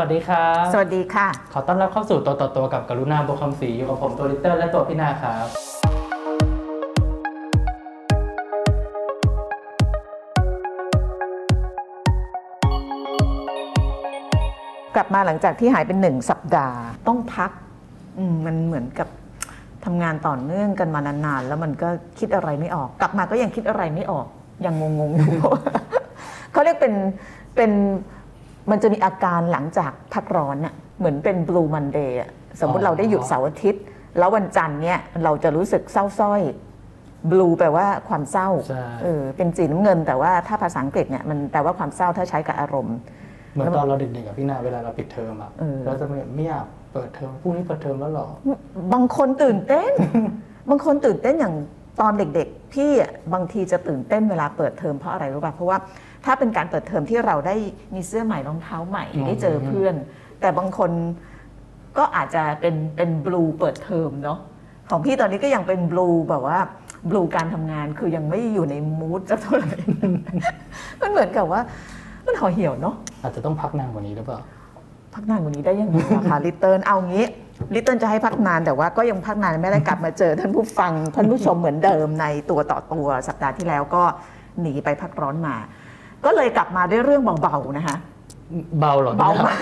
[0.00, 5.46] วัสดีครับ สวัสดีค่ะ ขอต้อนรับเข้าสู่ตัวต่อตัวกับกรุณาบุญคำศรีอยู่กับผมตัวลิตเติ้ลและตัวพี่นาครับ
[14.96, 17.50] กลับมาหลังจากที่หายเป็นหนึ่งสัปดาห์ต้องพัก
[18.18, 19.08] อืมมันเหมือนกับ
[19.84, 21.88] ทำงานต่อเนื่องกันมานานๆ แล้วมันก็
[22.18, 24.26] คิดอะไรไม่ออก กลับมาก็ยังคิดอะไรไม่ออก
[24.64, 25.44] ยังงงๆอยู่
[26.52, 26.94] เขาเรียกเป็น
[27.56, 27.70] เป็น
[28.70, 32.30] มันจะมีอาการหลังจากพักร้อนน่ะเหมือนเป็น blue Monday อะ
[32.60, 33.82] สมมติอ๋อเราได้หยุดเสาร์อาทิตย์
[34.18, 36.40] แล้ววันจันทร์เนี่ยเราจะรู้สึกเศร้าส้อย
[37.30, 42.96] blue แปลว่าความเศร้าใช่เออเป็นสีน้ำเงิน แต่ว่าถ้าภาษาอังกฤษเนี่ยมันแปลว่าความเศร้าถ้าใช้กับอารมณ์
[43.52, 48.26] เหมือนตอนเราเด็กๆกับพี่นาเวลาเราปิดเทอมอะเออเราจะไม่ไม่อยากเปิดเทอมพรุ่งนี้เปิดเทอมแล้วเหรอ
[48.92, 49.92] บางคนตื่นเต้น
[50.70, 51.54] บางคนตื่นเต้นอย่าง
[52.00, 55.78] ตอนเด็กๆ พี่อะบางทีจะตื่นเต้นเวลาเปิดเทอมเพราะอะไรรู้ป่ะเพราะว่า
[56.24, 57.56] ถ้าเป็นการเปิดเทอมที่เราได้
[57.94, 59.94] มีเสื้อใหม่รองเท้าใหม่อืมได้เจอเพื่อน
[60.40, 60.90] แต่บางคน
[61.98, 64.38] ก็อาจจะเป็นเป็นบลูเปิดเทอมเนาะ
[64.90, 66.58] ของพี่ตอนนี้ก็ยังเป็นบลูแบบว่า
[67.10, 69.78] บลูการทำงานคือยังไม่อยู่ในมูดจะเท่าไหร่
[71.00, 71.60] มันเหมือนกับว่า
[72.26, 74.38] มันห่อเหี่ยวเนาะอาจจะต้องพักนานกว่านี้หรือเปล่า
[75.14, 77.26] พักนานกว่านี้ได้ยังไงล่ะคะลิตเติ้ลเอางี้
[77.74, 84.02] ลิตเติ้ลจะให้พักนานแต่ว่าก็ยังพักนานไม่ได้กลับมาเจอท่านผู้ฟังท่านผู้ชมเหมือนเดิมในตัวต่อตัวสัปดาห์ที่แล้วก็
[84.60, 85.56] หนีไปพักร้อนมา
[86.24, 87.96] ก็เลยกลับมาด้วยเรื่องเบาๆนะคะ
[88.80, 89.58] เบาเหรอเบามาก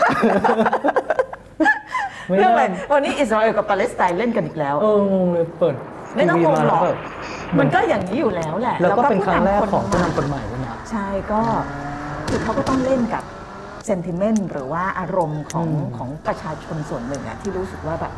[2.27, 5.75] ไม่เรื่องอะไรได้วันนี้อิสราเอลกับปาเลสไตน์เล่นกันอีกแล้วเอองงเลยเปิด
[6.15, 6.99] ไม่ต้องทีวีงงหรอกแล้วแบบ
[7.59, 11.41] มันก็อย่างนี้อยู่แล้วแหละแล้วก็เป็นครั้งแรกผู้ของผู้นำนำคนใหม่ด้วยนะใช่ก็
[12.29, 13.23] คือเขาก็ต้องเล่นกับ
[13.87, 18.13] เซนติเมนต์หรือว่าอารมณ์ของอืมของประชาชนส่วนหนึ่งอะที่รู้สึกว่าแบบ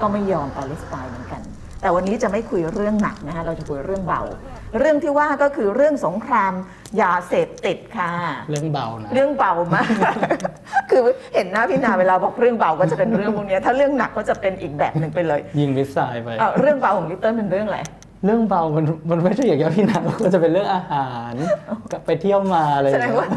[0.00, 1.42] ก็ไม่ยอมปาเลสไตน์เหมือนกัน
[1.82, 4.22] แต่วันนี้จะไม่คุยเรื่องหนักนะคะเราจะคุยเรื่องเบา
[4.78, 6.52] เรื่องที่ว่าก็คือเรื่องสงคราม
[7.00, 8.10] ยาเสพติดค่ะ
[8.50, 9.88] เรื่องเบานะเรื่องเบามาก
[10.90, 11.02] คือ
[11.34, 17.80] เห็นหน้าพี่นาเวลาบอกเรื่องเบาก็จะเป็นเรื่องพวกเนี้ยถ้าเรื่องหนักก็จะเป็นอีกแบบหนึ่งไปเลย ยิงมิสไซล์ไปเอ่อเรื่องเบาของลิตเติ้ลเป็นเรื่องอะไร
[18.26, 21.34] เรื่องเบามันมันไม่ใช่อย่างเดียวพี่นามันจะเป็นเรื่องอาหาร
[21.92, 23.30] กับไปเที่ยวมาอะไรอแสย่างดงเงี้ว่าย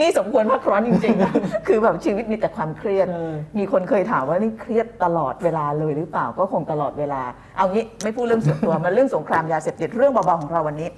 [0.00, 1.32] นี่สมควรพักร้อนจริงๆนะ
[1.66, 7.22] คือแบบชีวิตมีแต่ความเครียดเออมีคนเคยถามว่านี่เครียดตลอดเวลาเลยหรือเปล่าก็คงตลอดเวลา
[7.56, 10.88] เอางี้ไม่พูดเรื่องส่วนตัวมาเรื่องสงครามยาเสพติดเรื่องเบาๆของเราวันนี้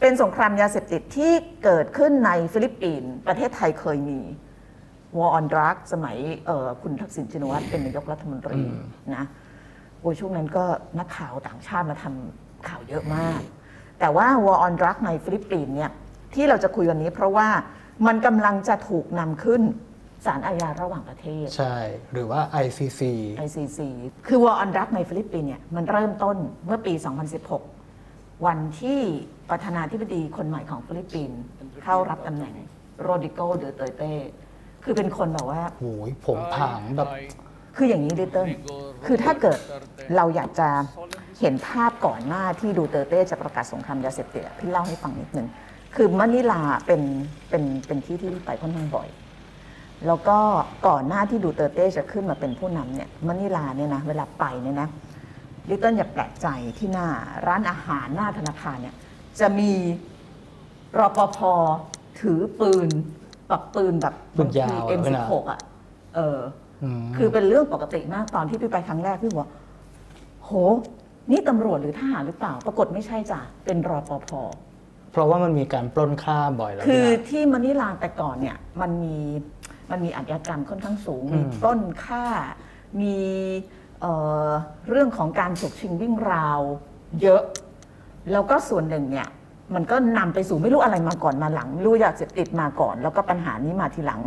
[0.00, 1.32] เป็นสงครามยาเสพติดที่
[1.64, 4.20] เกิดขึ้นในฟิลิปปินส์ประเทศไทยเคยมี
[5.18, 6.16] War on Drug สมัย
[6.46, 8.60] เอ่อคุณทักษิณชินวัตรเป็นนายกรัฐมนตรี
[9.14, 9.24] นะ
[10.00, 10.64] โอ้ยช่วงนั้นก็
[10.98, 13.40] นักข่าวต่างชาติมาทำ ข่าวเยอะมาก
[14.00, 15.90] แต่ว่า War on Drug ในฟิลิปปินส์เนี่ย
[16.34, 17.48] ที่เราจะคุยวันนี้เพราะว่า
[18.06, 19.62] มันกำลังจะถูกนำขึ้น
[20.26, 21.76] ศาลอาญาระหว่างประเทศ ใช่
[22.12, 23.00] หรือว่า ICC
[23.46, 23.78] ICC
[24.26, 26.94] คือ War on Drug ในฟิลิปปินส์เนี่ยมันเริ่มต้นเมื่อปี
[27.68, 29.00] 2016 วันที่
[29.50, 31.40] ประธานาธิบดีคนใหม่ของฟิลิปปินส์
[31.82, 32.54] เข้ารับตำแหน่ง
[33.02, 34.14] โรดริโกดูเตอร์เต้
[34.84, 37.08] คือเป็นคนแบบว่าโอ้ยโผงผางแบบ
[37.76, 38.48] คืออย่างนี้ลิตเติ้ล
[39.06, 39.58] คือถ้าเกิด
[40.16, 40.68] เราอยากจะ
[41.40, 45.48] เห็นภาพก่อนหน้าที่ดูเตอร์เต้จะประกาศสงครามยาเสพติดอะพี่เล่าให้ฟังนิดนึง
[45.94, 47.02] คือมะนิลาเป็น
[47.50, 49.08] เป็นเป็นที่ที่ไปค่อนข้างบ่อย
[50.06, 50.38] แล้วก็
[50.86, 54.88] ก่อนหน้าที่ดูเตอร์เต้จะขึ้นมาเป็นผู้นำเนี่ยมะนิลาเนี่ยนะเวลาไปเนี่ยนะ
[55.68, 57.06] ลิตเติ้ลอย่าแปลกใจที่หน้า
[57.46, 58.94] ร้านอาหารหน้าธนาคารเนี่ย
[59.40, 59.72] จะมี
[60.98, 61.38] รปภ
[62.20, 62.88] ถือปืน
[63.50, 65.60] ปักปืนแบบปืนยาวเอ็มอะสินะบหกอะ
[66.16, 66.61] เอออืม
[67.16, 69.50] คือเป็นเรื่องปกติมากตอนที่พี่ไปครั้งแรกพี่บอกว่า
[70.44, 70.50] โห
[71.30, 74.30] นี่ตำรวจหรือทหารหรือเปล่า ปรากฏไม่ใช่จ้ะเป็นรอปภ
[75.12, 79.16] เพราะว่ามันมีการปล้นฆ่าบ่อยแล้วคือพี่นาที่มะนิลาแต่ก่อนเนี่ยมันมี
[79.90, 82.24] มันมีอาชญากรรมค่อนข้างสูงอืมมีปล้นฆ่า
[83.00, 83.16] มี
[84.00, 84.12] เอ่
[84.46, 84.48] อ
[84.88, 86.60] เรื่องของการฉกชิงวิ่งราว
[87.22, 87.42] เยอะ
[88.32, 89.28] แล้วก็ส่วนหนึ่งเนี่ย
[89.74, 94.20] มันก็นำไปสู่ไม่รู้อะไรมาก่อนมาหลังไม่รู้ยาเสพติดมาก่อน แล้วก็ปัญหานี้มาทีหลัง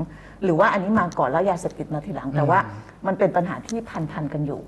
[0.43, 2.59] หรือว่าอันนี้มาก่อนแล้วยาเสพติดมาทีหลัง แต่ว่า
[3.07, 4.61] มันเป็นปัญหาที่พันพันๆกันอยู่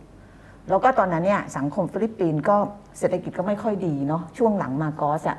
[0.70, 2.56] แล้วก็ตอนนั้นเนี่ยสังคมฟิลิปปินส์ก็
[3.00, 5.38] เศรษฐกิจก็ไม่ค่อยดีเนาะช่วงหลังมาร์กอสอะ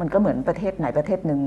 [0.00, 1.40] มันก็เหมือนประเทศไหนประเทศหนึ่ง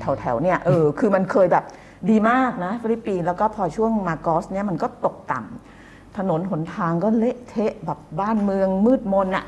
[0.00, 1.64] แถวๆเนี่ยเออคือมันเคยแบบ
[2.10, 9.44] ดีมากนะฟิลิปปินส์แล้วก็พอช่วงมาร์กอสเนี่ยมันก็ตกต่ำถนนหนทางก็เละเทะแบบบ้านเมืองมืดมนอะ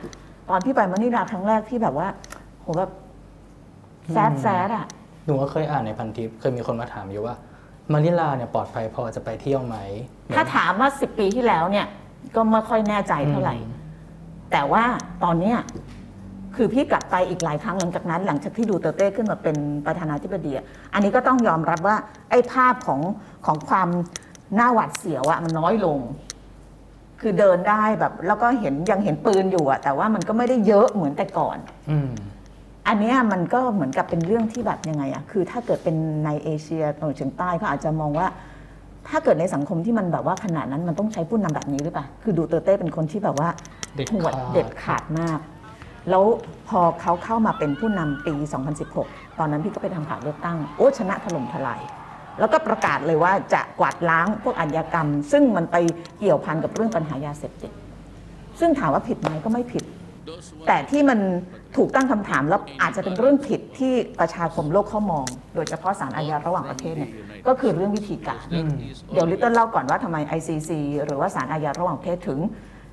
[0.50, 2.08] ตอนที่ไปมะนิลาครั้งแรกที่แบบว่า
[2.60, 2.90] โหแบบ
[4.12, 4.86] แซดแซดอะ
[5.26, 7.34] หนูก็เคยอ่านในพันทิปเคยมีคนมาถามอยู่ว่า
[7.92, 9.76] มานิลาเนี่ยปลอดภัยพอจะไปเที่ยวไหม
[10.34, 11.86] ถ้าถามว่าสิบปีที่แล้วเนี่ย
[12.34, 13.74] ก็ไม่ค่อยแน่ใจเท่าไหร่อืม
[14.52, 14.84] แต่ว่า
[15.24, 15.58] ตอนเนี้ย
[16.56, 19.56] คือพี่กลับไปอีกหลายครั้งหลังจากนั้น หลังจากที่ดูเตอร์เต้ขึ้นมาเป็น
[19.86, 20.64] ประธานาธิบดีอะ
[20.94, 21.96] อันนี้ก็ต้องยอมรับว่า
[22.30, 23.00] ไอ้ภาพของ
[23.46, 23.88] ของความ
[24.54, 25.98] น่าหวาดเสียวอะมันน้อยลง
[27.20, 31.58] คือเดินได้แบบ แล้วก็เห็นยังเห็นปืนอยู่อะแต่ว่ามันก็ไม่ได้เยอะเหมือนแต่ก่อน
[31.90, 32.10] อืม
[32.88, 38.26] อันเนี้ยมันก็เหมือนกับเป็นเรื่องที่แบบยังไงอะคือถ้าเกิดเป็นในเอเชียตะวันออกเฉียงใต้เขาอาจจะมองว่า
[39.08, 43.48] ถ้าเกิดในสังคมที่มันแบบว่าขนาดนั้นมันต้องใช้ผู้นำแบบนี้หรือเปล่า คือดูเตอร์เต้เป็นคนที่แบบว่า
[43.94, 45.38] เด็ดหวดขาดเด็ดขาดมาก
[46.10, 46.24] แล้ว
[46.68, 48.34] พอเขาเข้ามาเป็นผู้นำปี
[48.86, 51.80] 2016 ตอนนั้นพี่ก็ไปทำข่าวเลือกตั้ง โอ้ชนะถล่มทลาย
[52.38, 55.76] แล้วก็ประกาศเลยว่าจะกวาดล้างพวกอาชญากรรม ซึ่งมันไป
[56.18, 57.72] เกี่ยวพันกับเรื่องปัญหายาเสพติด
[58.60, 59.84] ซึ่งถามว่าผิดไหมก็ไม่ผิด
[60.66, 61.18] แต่ที่มัน
[61.76, 67.12] ถูกตั้งคำถามแล้วอาจจะเป็นเรื่องผิดที่ประชาคมโลกเขามอง โดยเฉพาะสารอาญาระหว่างประเทศเนี่ย
[67.46, 68.44] ก็คือเรื่องวิธีการ
[69.12, 70.70] เดี๋ยวลิตเติ้ลเล่าก่อนว่าทำไม ICC
[71.04, 72.40] หรือว่าสารอาญาระหว่างประเทศถึง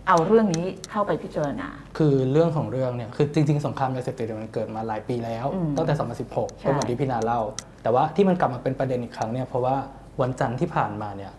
[0.08, 1.68] เอาเรื่องนี้เข้าไปพิจารณา
[1.98, 7.42] คือเรื่องของเรื่องเนี่ย คือจริงๆ สงครามยาเสพติดเนี่ยมันเกิดมาหลายปีแล้วอืมตั้งแต่ใช่2016ก็เหมือนที่พี่นาเล่า
[7.84, 9.76] แต่ว่าที่มันกลับมาเป็นประเด็นอีกครั้งเนี่ย เพราะว่า
[10.22, 11.32] วันจันทร์ที่ผ่านมาเนี่ย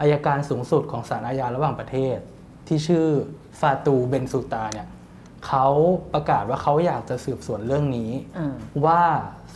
[0.00, 2.16] อัยการสูงสุดของศาลอาญาระหว่างประเทศ
[2.68, 3.06] ที่ชื่อ
[3.60, 4.86] ฟาตูเบนซูดาเนี่ย
[5.46, 5.66] เขา
[6.14, 8.54] ประกาศว่าเขาอยากจะสืบสวนเรื่องนี้อืม
[8.86, 9.00] ว่า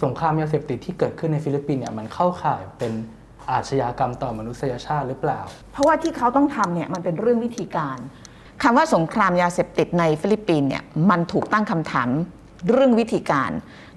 [0.03, 2.93] สงครามยาเสพติดที่เกิดขึ้นในฟิลิปปินส์เนี่ยมันเข้าข่ายเป็น
[3.51, 5.41] อาชญากรรมต่อมนุษยชาติหรือเปล่า
[5.73, 7.99] เพราะว่าที่เขาต้องทำเนี่ยมันเป็นเรื่องวิธีการ
[8.63, 12.09] คำว่าสงครามยาเสพติดในฟิลิปปินส์เนี่ยมันถูกตั้งคำถาม
[12.71, 13.51] เรื่องวิธีการ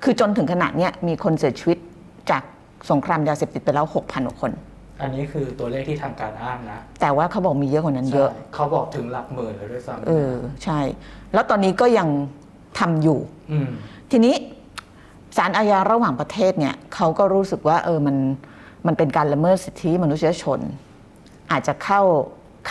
[0.03, 1.77] คือจนถึงขนาดเนี้ยมีคนเสียชีวิต
[2.29, 2.43] จาก
[2.91, 4.51] สงครามยาเสพติดไปแล้ว 6,000กว่าคน
[5.01, 10.79] อันนี้คือตัวเลขที่ทางการอ้างนะ แต่ว่าเขาบอกมีเยอะกว่านั้นเยอะใช่เขาบอกถึงหลักหมื่นเลยด้วยซ้ำเออใช่
[11.33, 12.07] แล้วตอนนี้ก็ยัง
[12.79, 13.19] ทำอยู่
[13.51, 13.69] อืม
[14.11, 14.35] ทีนี้
[15.37, 18.15] ศาลอาญาระหว่างประเทศเนี่ยเขาก็รู้สึกว่าเออมัน
[18.87, 20.59] มันเป็นการละเมิดสิทธิมนุษยชน
[21.51, 22.01] อาจจะเข้า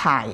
[0.02, 0.26] ข่าย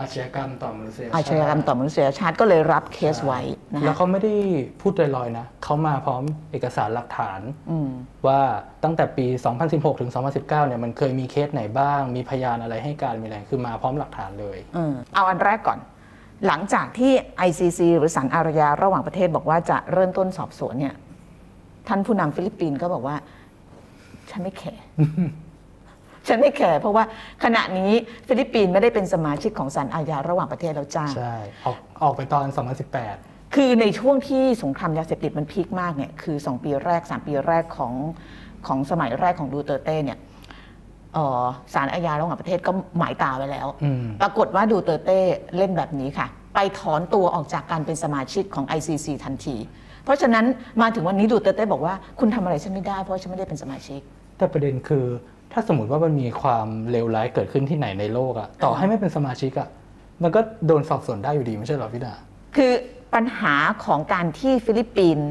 [0.00, 3.40] อาชญากรรมต่อมนุษยชาติอาชญากรรมต่อมนุษยชาติก็เลยรับเคสไว้
[3.72, 4.34] นะแล้วคะเขาไม่ได้
[4.80, 6.22] พูดลอยๆนะเขามาพร้อม
[6.52, 7.40] เอกสารหลักฐาน
[7.70, 7.90] อืม
[8.26, 8.40] ว่า
[8.84, 9.26] ตั้งแต่ปี
[9.64, 15.78] 2016 ถึง 2019 เนี่ยมันเคยมีเคสไหนบ้าง มีพยานอะไรให้การมีอะไรคือมาพร้อมหลักฐานเลยเออเอาอันแรกก่อน
[16.46, 17.12] หลังจากที่
[17.48, 20.94] ICC หรือศาลอาญาระหว่างประเทศบอกว่าจะเริ่มต้นสอบสวนเนี่ย
[21.88, 23.16] ท่านผู้นำฟิลิปปินส์ก็บอกว่า
[24.30, 24.82] ฉันไม่แคร์
[26.28, 27.04] ฉันไม่แคร์เพราะว่า
[27.44, 27.92] ขณะนี้
[28.28, 31.34] ฟิลิปปินส์ไม่ได้เป็นสมาชิกของศาลอาญาระหว่างประเทศแล้วจ้าใช่
[31.66, 32.46] ออกออกไปตอน
[33.00, 37.94] 2018 คือในช่วงที่สงครามยาเสพติดมัน peak มากเนี่ยคือ 2 ปีแรก 3 ปีแรกของ
[38.66, 40.33] ของสมัยแรกของดูเตอร์เต้เนี่ยเอ่อ
[41.74, 45.18] ศาลอาญาระหว่างประเทศก็หมายตาไว้แล้วอืมปรากฏว่าดูเตอร์เต้
[45.56, 49.56] เล่นแบบนี้ค่ะ ไปถอนตัวออกจากการเป็นสมาชิกของ ICC ทันที
[50.04, 50.44] เพราะฉะนั้น
[50.82, 54.00] มาถึงวันนี้ดูเตอร์เต้บอกว่าคุณทำอะไรฉันไม่ได้เพราะฉันไม่ได้เป็นสมาชิก
[54.38, 55.04] แต่ประเด็นคือ
[55.52, 59.68] ถ้าสมมติว่ามันมีความเลวร้ายเกิดขึ้นที่ไหนในโลกอะต่อให้ไม่เป็นสมาชิกอะ
[60.22, 62.14] มันก็โดนสอบสวนได้อยู่ดีไม่ใช่เหรอพี่ดา
[62.56, 62.72] คือ
[63.14, 65.30] ปัญหาของการที่ฟิลิปปินส์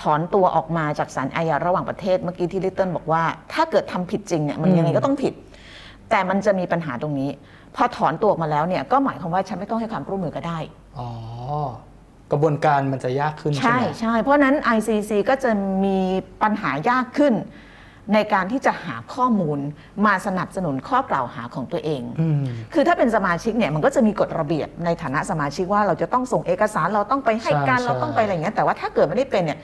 [0.00, 3.22] ถอนตัวออกมาจากศาลอาญาระหว่างประเทศเมื่อกี้ที่ลิตเติ้ลบอกว่า
[3.52, 5.34] ถ้าเกิดทำผิดจริงเนี่ยมันอืมยังไงก็ต้องผิด
[6.10, 7.30] แต่มันจะมีปัญหาตรงนี้
[7.76, 10.58] พอถอนตัวออกมาแล้วเนี่ยก็หมายความว่าฉันไม่ต้องให้ความร่วมมือก็ได้
[10.98, 11.08] อ๋อ
[12.30, 15.50] กระบวนการมันจะยากขึ้นใช่ใช่ไหมใช่เพราะฉะนั้น ICC ก็จะ
[15.84, 15.98] มี
[16.42, 17.34] ปัญหายากขึ้น
[18.14, 19.58] ในการที่จะหาข้อมูล
[20.06, 22.42] มาสนับสนุนข้อกล่าวหาของตัวเองอืม
[22.74, 29.58] คือถ้าเป็นสมาชิกเนี่ยมันก็จะมีกฎระเบียบในฐานะสมาชิกว่าเราจะต้องส่งเอกสารเราต้องไปให้การใช่เราต้องไปอะไรอย่างเงี้ยแต่ว่าถ้าเกิดไม่ได้เป็นเนี่ย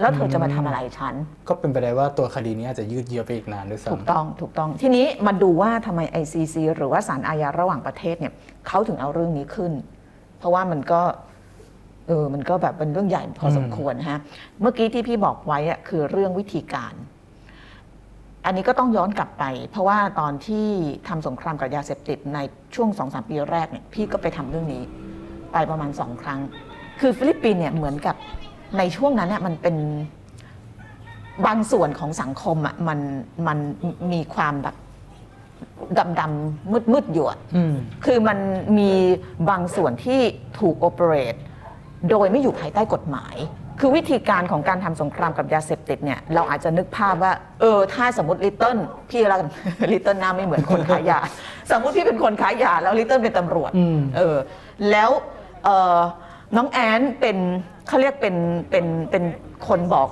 [0.00, 1.14] แล้วเธอจะมาทำอะไรฉัน
[1.48, 8.32] ก็เป็นไปได้ว่าตัวคดีนี้อาจจะยืดเยื้อไปอีกนานด้วยถูกซ้ำต้องถูกต้อง ทีนี้มาดูว่าทำไม ICC หรือว่าศาลอาญาระหว่างประเทศเนี่ย
[8.66, 9.72] เขาถึงเอาเรื่องนี้ขึ้น
[10.38, 11.00] เพราะว่ามันก็
[12.08, 14.20] เออมันก็แบบเป็นเรื่องใหญ่พอสมควรนะฮะ
[14.60, 16.94] เมื่อกี้ที่พี่บอกไว้อะคือเรื่องวิธีการ
[18.46, 20.66] อันนี้ก็ต้องย้อนกลับไป เพราะว่าตอนที่
[21.08, 22.38] ทำสงครามกับยาเสพติดใน
[22.74, 24.82] ช่วงสองสามปีแรกเนี่ยพี่ก็ไปทำเรื่องนี้
[25.52, 26.40] ไปประมาณสองครั้ง
[27.00, 28.16] คือฟิลิปปินส์เนี่ยเหมือนกับ
[28.78, 29.76] ในช่วงนั้นเนี่ยมันเป็น
[31.46, 32.98] บางส่วนของสังคมอะมัน
[33.46, 33.58] มัน
[34.12, 34.76] มีความแบบ
[35.98, 38.38] ดำดำๆมืดมืดๆอยู่อะอืมคือมัน
[38.78, 38.90] มี
[39.50, 40.20] บางส่วนที่
[40.58, 41.34] ถูกโอเปเรต
[42.10, 43.36] โดยไม่อยู่ภายใต้กฎหมาย
[43.80, 48.76] คือวิธีการของการทำสงครามกับยาเสพติดเนี่ยเราอาจจะนึกภาพว่า เออ ถ้าสมมติลิตเติ้ล
[49.10, 49.50] พี่ละกัน
[49.92, 51.18] ลิตเติ้ลหน้าไม่เหมือนคนขายยา
[51.70, 54.36] สมมติพี่เป็นคนขายยาแล้วลิตเติ้ลเป็นตำรวจอืมเออ
[54.90, 55.10] แล้ว
[55.64, 55.98] เออ
[56.56, 57.36] น้องแอนเป็น
[57.88, 58.36] เขาเรียกเป็น
[58.70, 59.24] เป็นเป็น
[59.68, 60.08] คนบอก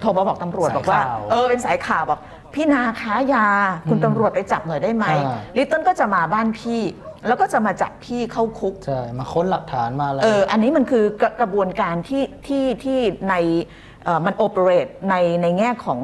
[0.00, 2.20] โทรมาบอกตำรวจสายบอกว่าข่าวเออเป็นสายข่าวบอก
[2.54, 3.46] พี่นาค้ายา
[3.88, 6.80] คุณตำรวจไปจับหน่อยได้ไหมอ่าลิตเติ้ลก็จะมาบ้านพี่
[7.26, 12.98] แล้วก็จะมาจับพี่เข้าคุก ใช่มาค้นหลักฐานมาอะไร เออ อันนี้มันคือกระกระบวนการที่ที่ที่
[13.30, 13.34] ใน
[14.04, 16.00] เอ่อมันโอเปเรตในในแง่ของ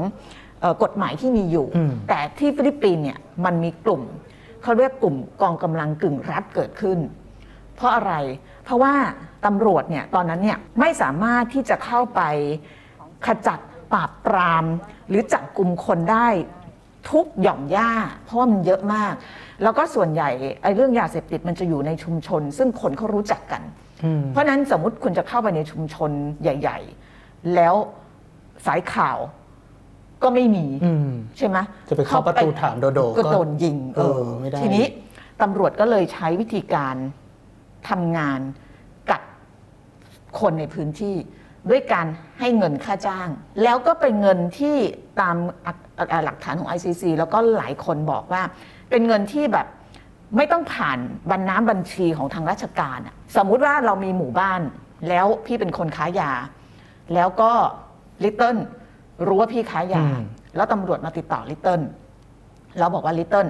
[0.61, 4.03] เอ่อกฎหมายที่มีอยู่ อืม แต่ที่ฟิลิปปินส์เนี่ยมันมีกลุ่ม
[4.63, 6.99] เขาเรียกกลุ่มกองกำลังกึ่งรัฐเกิดขึ้น
[7.77, 8.13] เพราะอะไร
[8.65, 8.95] เพราะว่า
[9.47, 12.21] ตำรวจเนี่ยตอนนั้นเนี่ยไม่สามารถที่จะเข้าไป
[13.27, 13.59] ขจัด
[13.93, 14.65] ปราบปราม
[15.09, 16.29] หรือจับกลุ่มคนได้
[17.11, 17.91] ทุกหย่อมย่า
[18.25, 19.15] เพราะว่ามันเยอะมาก
[19.63, 20.31] แล้วก็ส่วนใหญ่
[20.63, 23.63] ไอ้เรื่องยาเสพติดมันจะอยู่ในชุมชน ซึ่งคนเขารู้จักกัน
[24.05, 26.11] อืมเพราะฉะนั้นสมมุติคุณจะเข้าไปในชุมชน
[26.43, 26.79] ใหญ่
[27.17, 27.75] ๆ แล้ว
[28.67, 29.19] สายข่าว
[30.23, 34.87] ก็ไม่มีอืมใช่ไหมจะไปเข้าประตูถามโดโดก็โดนยิง เออไม่ได้ทีนี้
[35.43, 36.97] ตำรวจก็เลยใช้วิธีการ
[37.89, 38.41] ทำงาน
[39.11, 39.21] กับ
[40.41, 41.17] คนในพื้นที่
[41.71, 42.07] ด้วยการ
[42.39, 43.29] ให้เงินค่าจ้าง
[43.63, 44.77] แล้วก็เป็นเงินที่
[45.21, 45.77] ตามอัก
[46.13, 48.43] อ่าหลักฐานของ ICC แล้วก็หลายคนบอกว่า
[48.93, 49.67] เป็นเงินที่แบบ
[50.37, 50.99] ไม่ต้องผ่าน
[51.31, 54.61] บัญน้ำบัญชีของทางราชการอะสมมุติว่าเรามีหมู่บ้าน
[55.09, 56.31] แล้วพี่เป็นคนค้ายา
[57.15, 57.53] แล้วก็
[58.25, 58.57] ลิตเติ้ล
[59.27, 60.25] รู้ว่าพี่ค้ายา อืม
[60.57, 61.81] แล้วตำรวจมาติดต่อลิตเติ้ล
[62.79, 63.47] เราบอกว่าลิตเติ้ล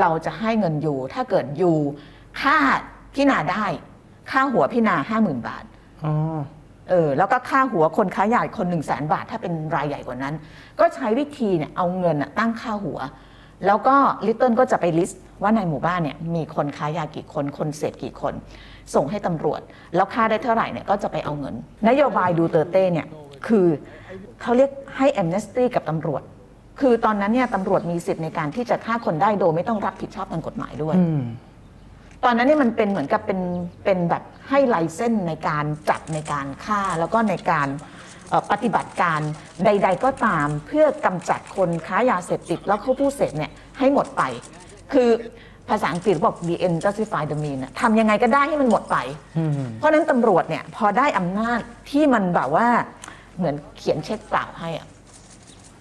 [0.00, 2.56] เราจะให้เงิน you ถ้าเกิด you ฆ่า
[3.14, 3.66] พี่นาได้
[4.30, 5.64] ค่าหัวพี่นาห้าหมื่นบาท
[6.04, 6.12] อ๋อ
[6.90, 10.34] เออแล้วก็ค่าหัวคนค้าใหญ่คนหนึ่งแสนบาท ถ้าเป็นรายใหญ่กว่านั้น
[10.80, 12.98] ก็ใช้วิธีเนี่ยเอาเงินน่ะตั้งค่าหัว
[13.66, 18.34] แล้วก็ลิตเติ้ลก็จะไป list ว่าในหมู่บ้านเนี่ยมีคนค้ายากี่คน คนเสพกี่คน
[18.94, 19.60] ส่งให้ตำรวจ
[19.94, 21.54] แล้วฆ่าได้เท่าไหร่เนี่ยก็จะไปเอาเงิน
[21.88, 23.06] นโยบายดูเตอร์เต้เนี่ย
[23.46, 23.66] คือ
[24.40, 26.22] เขาเรียกให้แอมเนสตี้กับตำรวจ
[26.80, 31.22] คือตอนนั้นเนี่ยตำรวจมีสิทธิ์ในการที่จะฆ่าคนได้โดยไม่ต้องรับผิดชอบทางกฎหมายด้วยอืม
[32.24, 33.40] ตอนนั้นเนี่ยมันเป็นเหมือนกับเป็น
[33.84, 37.99] เป็นแบบให้ไลเส้นในการจับในการฆ่าแล้วก็ในการเอ่อ
[38.50, 39.20] ปฏิบัติการ
[39.64, 44.22] ใด ๆ ก็ตามเพื่อกำจัดคนค้ายาเสพติดแล้วเขาผู้เสพเนี่ยให้หมดไป
[44.92, 45.10] คือ
[45.68, 48.96] ภาษาอังกฤษบอก the end justify the mean อะทำยังไงก็ได้ให้มันหมดไป
[49.38, 51.60] อืมเพราะฉะนั้นตำรวจเนี่ยพอได้อำนาจ
[51.90, 52.68] ที่มันแบบว่า
[53.36, 54.86] เหมือนเขียนเช็คเปล่าให้อะ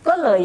[0.08, 0.42] ก็เลย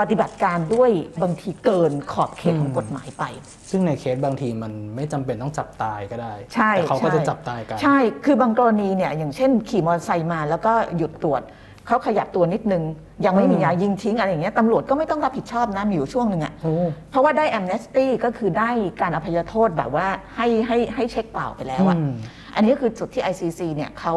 [0.00, 0.90] ปฏิบัติการด้วย
[1.22, 3.24] บางทีเกินขอบเขตของกฎหมายไป
[3.70, 11.42] ซึ่งในเคสบางทีมันไม่จำเป็นต้องจับตายก็ได้ใช่แต่เขาก็ใช่จะจับตายกัน ใช่ คือบางกรณีเนี่ยอย่างเช่น ขี่มอเตอร์ไซค์มาแล้วก็หยุดตรวจ
[11.86, 12.82] เขาขยับตัวนิดนึง
[13.24, 16.74] ยังไม่มีอืมยายิงทิ้งอะไรอย่างเงี้ยตำรวจก็ไม่ต้องรับผิดชอบนะมีอยู่ช่วงหนึ่งอะโอ้
[17.10, 18.70] เพราะว่าได้แอมเนสตี้ก็คือได้
[19.00, 22.12] การอภัยโทษแบบว่าให้ให้ให้เช็คเปล่าไปแล้วอะอืม
[22.54, 24.14] อันนี้ก็คือจุดที่ ICC เนี่ยเขา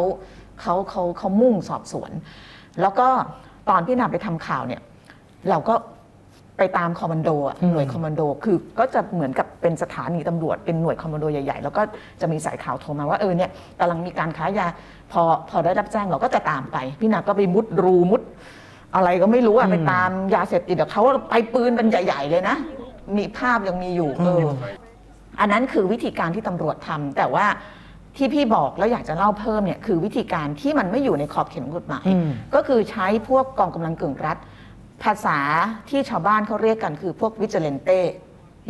[0.62, 2.12] เขาเขาเขามุ่งสอบสวน
[2.82, 3.08] แล้วก็
[3.70, 4.82] ตอนพี่นาไปทำข่าวเนี่ย
[5.50, 5.76] เราก็
[6.58, 11.82] ไปตามคอมมานโดอะอืมหน่วยคอมมานโด คือก็จะเหมือนกับเป็นสถานีตำรวจเป็นหน่วยคอมมานโดใหญ่ๆ แล้วก็
[12.22, 13.50] จะมีสายข่าวโทรมาว่าเออเนี่ย
[13.80, 14.68] กำลังมีการค้ายา
[15.12, 18.22] พอพอได้รับแจ้งเราก็จะตามไป พี่นาก็ไปมุดรูมุด
[18.96, 22.56] อะไรก็ไม่รู้อะอืมไปตามยาเสพติดอะเขาไปปืนเป็นใหญ่ๆเลยนะ
[23.18, 24.56] มีภาพยังมีอยู่เอออม
[25.40, 27.46] อันนั้นคือวิธีการที่ตำรวจทำแต่ว่า
[28.18, 34.38] ที่พี่บอกแล้วอยากจะเล่าเพิ่มเนี่ยคือวิธีการที่มันไม่อยู่ในขอบเขตของกฎหมายอืมก็คือใช้พวกกองกำลังกึ่งรัฐ
[35.04, 35.38] ภาษา
[35.90, 38.00] ที่ชาวบ้านเขาเรียกกันคือพวกวิจเลนเต้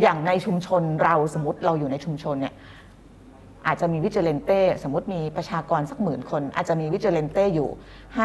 [0.02, 2.54] อย่างในชุมชนเราสมมติเราอยู่ในชุมชนเนี่ย
[3.66, 7.68] อาจจะมีวิจเลนเต้สมมติมีประชากรสักหมื่นคน อาจจะมีวิจเลนเต้อยู่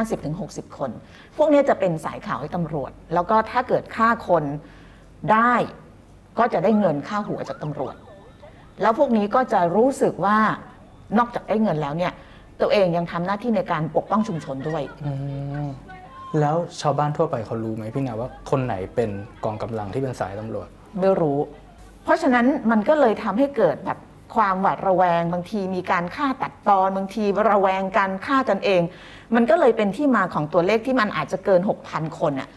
[0.10, 0.92] 50-60 คน
[1.38, 4.44] พวกนี้จะเป็นสายข่าวให้ตำรวจ แล้วก็ถ้าเกิดฆ่าคน
[5.32, 5.54] ได้
[6.40, 7.96] ก็จะได้เงินค่าหัวจากตำรวจ
[8.82, 10.38] แล้วพวกนี้ก็จะรู้สึกว่า
[11.18, 12.14] นอกจากได้เงินแล้วเนี่ย
[12.62, 14.84] ตัวเองยังทำหน้าที่ในการปกป้องชุมชนด้วย
[16.40, 19.10] แล้วชาวบ้านทั่วไปเขารู้ไหมพี่นาว่าคนไหนเป็น
[19.46, 20.68] กองกำลังที่เป็นสายตำรวจ
[21.00, 21.40] ไม่รู้
[22.04, 24.00] เพราะฉะนั้นมันก็เลยทำให้เกิดแบบ
[24.36, 28.82] ความหวาดระแวง บางทีมีการฆ่าตัดตอน บางทีระแวงกันฆ่ากันเอง
[29.36, 32.50] มันก็เลยเป็นที่มาของตัวเลขที่มันอาจจะเกิน 6,000 คนอะ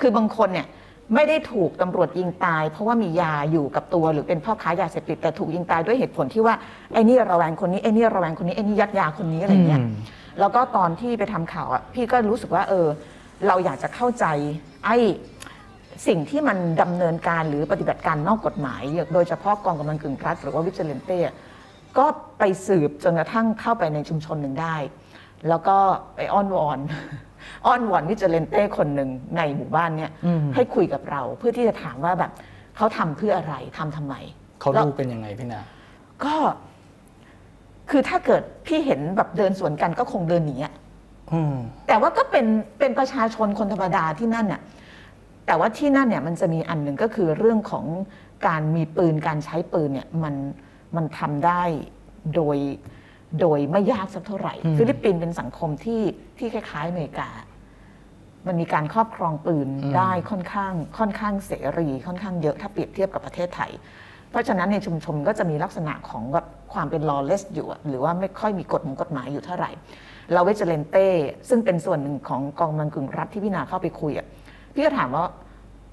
[0.00, 0.66] คือบางคนเนี่ย
[1.14, 6.54] ไม่ได้ถูกตำรวจยิงตาย เพราะว่ามียาอยู่กับตัวหรือเป็นพ่อค้ายาเสพติดแต่ถูกยิงตายด้วยเหตุผลที่ว่า
[6.94, 9.94] ไอ้นี่ระแวงคนนี้ไอ้นี่ระแวงคนนี้ไอ้นี่ยัดยาคนนี้อะไรเงี้ยอืม
[10.40, 12.86] แล้วก็ตอนที่ไปทำข่าวอะพี่ก็รู้สึกว่าเออ
[13.46, 14.26] เราอยากจะเข้าใจ
[14.86, 14.96] ไอ้
[16.06, 18.82] สิ่งที่มันดำเนินการหรือปฏิบัติการนอกกฎหมาย
[19.14, 21.18] โดยเฉพาะกองกำลังกึ่งรัฐหรือว่าวิจเลนเต้
[21.98, 22.06] ก็
[22.38, 24.76] ไปสืบจนกระทั่งเข้าไปในชุมชนหนึ่งได้
[25.48, 25.76] แล้วก็
[26.16, 26.78] ไปอ้อนวอน
[27.66, 32.32] อ้อนวอนวิจเลนเต้คนหนึ่งในหมู่บ้านเนี่ยอืมให้คุยกับเรา เพื่อที่จะถามว่าแบบ
[32.76, 34.14] เขาทำเพื่ออะไรทำทำไม
[34.60, 35.62] เขาแล้วดูเป็นยังไงพี่นา
[36.24, 36.34] ก็
[37.90, 40.81] คือถ้าเกิดพี่เห็นแบบเดินสวนกันก็คงเดินหนีอะอืม
[41.86, 42.46] แต่ว่าก็เป็น
[42.78, 44.60] เป็นประชาชนคนธรรมดาที่นั่นน่ะ
[45.46, 47.84] แต่ว่าที่นั่นเนี่ยมันจะมีอันหนึ่งก็คือเรื่องของ
[48.46, 50.34] การมีปืนการใช้ปืนเนี่ยมัน
[50.96, 51.62] มันทำได้
[52.34, 52.58] โดย
[53.40, 56.02] โดยไม่ยากสักเท่าไหร่อืมฟิลิปปินส์เป็นสังคมที่
[56.38, 57.30] ที่คล้ายๆอเมริกา
[58.46, 63.70] มันมีการครอบครองปืนอืมได้ค่อนข้างค่อนข้างเสรีค่อนข้างเยอะถ้าเปรียบเทียบกับประเทศไทย
[64.32, 69.70] เพราะฉะนั้นในชุมชนก็จะมีลักษณะของแบบความเป็น lawless อยู่อะหรือว่าไม่ค่อยมีกฎของกฎหมายอยู่เท่าไหร่
[70.32, 71.06] เราเวจเลนเต้
[71.48, 74.26] ซึ่งเป็นส่วนหนึ่งของกองกำลังกึ่งรัฐที่พี่นาเข้าไปคุยอะ
[74.74, 75.24] พี่ก็ถามว่า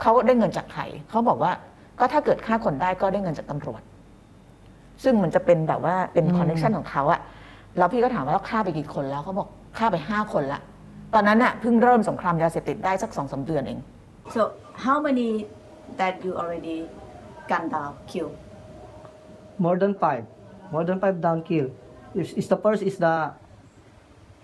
[0.01, 1.51] เขาได้เงินจากใครเขาบอกว่า
[1.99, 3.81] ก็ถ้าเกิดฆ่าคนได้ก็ได้เงินจากตำรวจ
[5.03, 7.19] ซึ่งมันจะเป็นแบบว่าเป็นอืมคอนเนคชันของเขาอะ
[7.77, 10.61] แล้วพี่ก็ถามว่าแล้วฆ่าไปกี่คนแล้วเขาบอกฆ่าไปห้าคนละ
[11.13, 13.79] ตอนนั้นน่ะเพิ่งเริ่มสงครามยาเสพติดได้สักสองสามเดือนเอง
[14.35, 14.41] So
[14.85, 15.29] how many
[15.99, 16.77] that you already
[17.49, 18.35] gunned down, killed?
[19.63, 20.23] More than five.
[20.73, 21.67] More than five down kill.
[22.19, 23.15] Is, is the first is the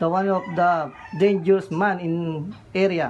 [0.01, 0.71] the one of the
[1.23, 2.13] dangerous man in
[2.85, 3.09] area.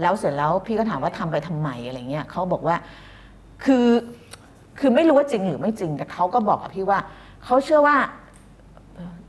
[0.00, 2.76] แล้วเสร็จแล้วพี่ก็ถามว่าทำไปทำไมอะไรเงี้ยเขาบอกว่า
[3.64, 3.86] คือ
[4.78, 6.98] คือไม่รู้ว่าจริงหรือไม่จริงแต่เขาก็บอกกับพี่ว่า
[7.44, 7.96] เขาเชื่อว่า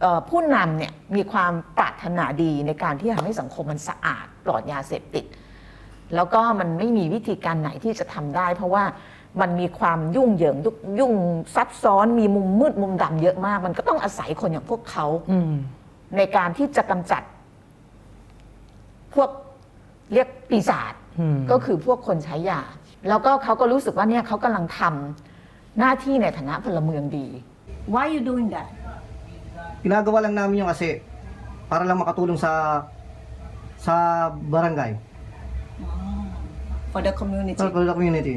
[0.02, 5.26] เอ่อผู้นำเนี่ยมีความปรารถนาดีในการที่ทำให้สังคมมันสะอาดปลอดยาเสพติด
[6.16, 8.84] แล้วก็มันไม่มีวิธีการไหนที่จะทำได้ เพราะว่า
[9.42, 11.14] มันมีความยุ่งเหยิงยุ่งยุ่ง
[11.56, 15.54] ซับซ้อนมีมุมมืดมุมดำเยอะมาก มันก็ต้องอาศัยคนอย่างพวกเขาอืม
[16.18, 17.24] ในการที่จะกำจัด
[19.14, 19.30] พวก
[20.14, 22.62] เรียกปีศาจอืมก็คือพวกคนใช้ยา
[23.10, 27.28] แล้วก็เขาก็รู้สึกว่าเนี่ยเขากำลังทำหน้าที่ในฐานะพลเมืองดี
[27.94, 28.70] Why you doing that?
[29.86, 30.98] Ginagawa lang namin yung kasi
[31.70, 32.82] para lang makatulong sa
[33.78, 33.94] sa
[34.50, 34.98] barangay,
[36.90, 37.60] For the community.
[37.60, 38.36] for the community.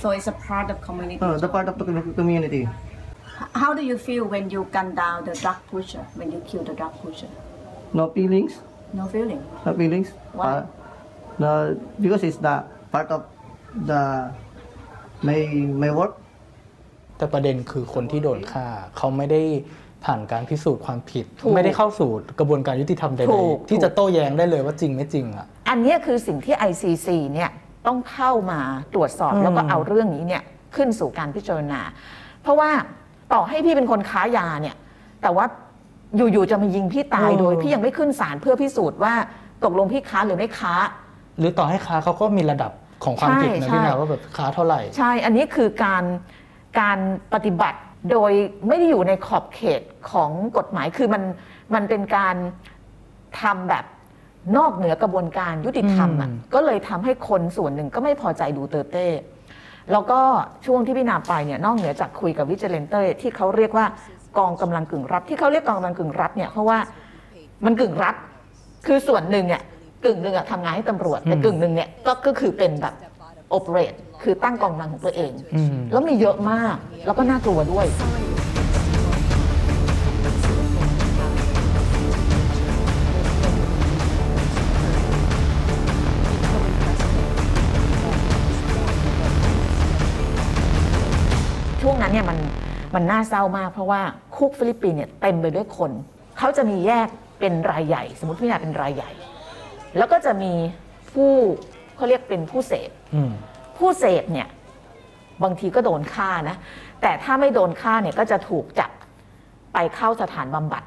[0.00, 1.18] So it's a part of community.
[1.20, 1.84] Uh, the part of the
[2.20, 2.62] community.
[2.62, 6.04] H- How do you feel when you gun down the drug pusher?
[6.18, 7.30] When you kill the drug pusher?
[7.98, 8.52] No feelings,
[9.00, 9.42] No feeling.
[9.66, 10.08] no feelings.
[10.38, 10.44] Why?
[10.46, 10.62] Uh,
[11.42, 11.50] the,
[12.04, 12.56] because it's the
[12.92, 13.20] part of
[13.90, 14.02] the
[15.28, 15.40] my
[15.82, 16.12] my work.
[17.16, 18.66] แต่ประเด็นคือคนที่โดนฆ่า
[18.96, 19.42] เขาไม่ได้
[20.04, 27.50] ผ่านการพิสูจน์ความผิด ถูกไม่ได้เข้าสู่กระบวนการยุติธรรมใดถูกๆที่จะโต้แย้งได้เลยว่าจริงไม่จริงอะ อันเนี้ยคือสิ่งที่ ICC เนี่ย
[27.86, 28.60] ต้องเข้ามา
[28.94, 30.42] ตรวจสอบอืมแล้วก็เอาเรื่องนี้เนี่ย
[30.76, 31.80] ขึ้นสู่การพิจารณา
[32.42, 32.70] เพราะว่า
[33.32, 34.76] ต่อให้พี่เป็นคนค้ายาเนี่ย
[35.22, 35.44] แต่ว่า
[36.16, 39.14] อยู่ๆจะมายิงพี่ตายโดย พี่ยังไม่ขึ้นศาลเพื่อพิสูจน์ว่า
[39.64, 40.74] ตกลงพี่ค้าหรือไม่ค้า
[41.38, 42.72] หรือต่อให้ค้าเขาก็มีระดับ
[43.04, 46.04] ของความผิดนะใช่พี่นาใช่ว่าแบบค้าเท่าไหร่ ใช่ อันนี้คือการ
[46.80, 46.98] การ
[47.34, 47.78] ปฏิบัติ
[48.10, 48.32] โดย
[48.68, 51.22] ไม่ได้อยู่ในขอบเขตของกฎหมายคือมัน
[51.74, 52.36] มันเป็นการ
[53.40, 53.84] ทำแบบ
[54.56, 59.06] นอกเหนือกระบวนการยุติธรรมอะอืมก็เลยทำให้คนส่วนหนึ่งก็ไม่พอใจดูเตอร์เต้
[59.92, 60.20] แล้วก็
[60.66, 63.86] ช่วงที่พี่นาไปเนี่ยนอกเหนือจากคุยกับวิจเลนเต้ที่เขาเรียกว่า
[64.38, 66.78] กองกำลังกึ่งรับ ที่เขาเรียกกองกำลังกึ่งรับเนี่ยเพราะว่า
[67.64, 68.14] มันกึ่งรับ
[68.86, 69.62] คือส่วนหนึ่งเนี่ย
[70.04, 72.94] กึ่งหนึ่งอะทำงานให้ตำรวจแต่กึ่งหนึ่งเนี่ยก็ก็คือเป็นแบบ
[73.50, 77.86] โอเปเรตคือตั้งกองกำลังของตัวเองอืมแล้วมีเยอะมากแล้วก็น่ากลัวด้วย
[92.10, 92.38] นั้นเนี่ยมัน
[92.94, 94.00] มันน่าเศร้ามาก เพราะว่า
[94.36, 95.90] คุกฟิลิปปินส์เนี่ยเต็มไปด้วยคน
[96.38, 97.08] เขาจะมีแยก
[97.40, 99.10] เป็นรายใหญ่ สมมติพี่นาเป็นรายใหญ่
[99.96, 100.52] แล้วก็จะมี
[101.12, 101.30] ผู้
[101.96, 103.30] เขาเรียกเป็นผู้เสพอืม
[103.78, 104.48] ผู้เสพเนี่ย
[105.42, 106.56] บางทีก็โดนฆ่านะ
[107.02, 108.90] แต่ถ้าไม่โดนฆ่าเนี่ยก็จะถูกจับ
[109.74, 110.82] ไปเข้าสถานบำบัด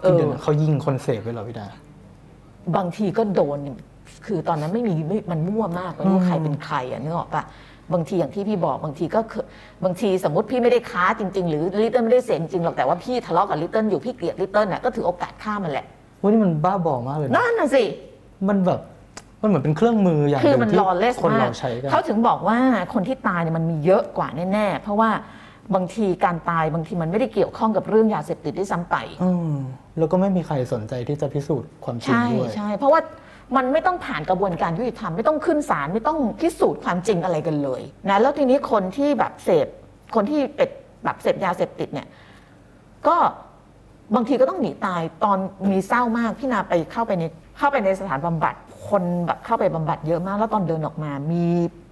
[0.00, 1.68] เอเดี๋ยวอนะเขายิงคนเสพไปเหรอพี่นา
[2.76, 3.58] บางทีก็โดน
[4.26, 7.42] คือตอนนั้นไม่มีไม่มันมั่วมากไม่รู้อืมใครเป็นใครอะนึกออกปะ
[7.92, 9.44] บางทีอย่างที่พี่บอกบางทีก็คือ
[9.84, 15.86] บางทีสมมติพี่ไม่ได้ค้าจริง ๆ หรือลิตเติ้ลไม่ได้เสพจริงหรอกแต่ว่าพี่ทะเลาะกับลิตเติ้ลอยู่พี่เกลียดลิตเติ้ลน่ะก็ถือโอกาสฆ่ามันแหละ
[16.22, 17.84] วันนี้มันบ้าบอมากเลยนะนั่นน่ะสิ
[18.48, 18.80] มันแบบ
[19.42, 22.58] มันเหมือนเป็นเครื่องมืออย่างหคือนึ่งมันที่รอเลสคนมาเรากใช้กัน เขาถึงบอกว่า
[22.94, 25.10] คนที่ตายเนี่ยมันมีเยอะกว่าแน่ๆ เพราะว่า
[25.74, 29.54] บางทีการตายบางทีมันไม่ได้เกี่ยวข้องกับเรื่องยาเสพติดด้วยซ้ำไป อืม
[29.98, 33.00] แล้วก็ไม่มีใครสนใจที่จะพิสูจน์ความจริงใช่ด้วย ใช่เพราะว่า
[33.56, 39.66] มันไม่ต้องผ่านกระบวนการยุติธรรมไม่ต้องขึ้นศาลไม่ต้องพิสูจน์ความจริงอะไรกันเลยนะแล้วทีนี้คนที่แบบเสพ
[40.14, 40.70] คนที่เป็น
[41.04, 42.06] แบบเสพยาเสพติดเนี่ย
[43.06, 43.16] ก็
[44.14, 45.38] บางทีก็ต้องหนีตายตอน
[45.70, 47.24] มีเศร้ามากพี่นาไปเข้าไปใน
[47.58, 48.54] เข้าไปในสถานบำบัด
[48.88, 51.44] คนแบบเข้าไปบำบัดเยอะมาก แล้วตอนเดินออกมา มี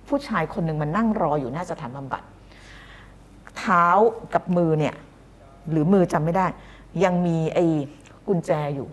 [0.08, 2.22] ผู้ชายคนหนึ่งมันนั่งรออยู่หน้าสถานบำบัด
[3.58, 3.86] เท้า
[4.34, 4.94] กับมือเนี่ย
[5.70, 6.46] หรือมือจำไม่ได้
[7.04, 7.64] ยังมีไอ้
[8.28, 8.88] กุญแจอยู่